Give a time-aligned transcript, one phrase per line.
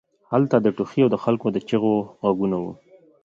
[0.31, 2.73] هلته د ټوخي او د خلکو د چیغو غږونه وو